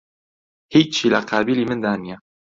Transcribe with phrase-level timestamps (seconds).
[0.73, 2.17] هیچی لە قابیلی مندا نییە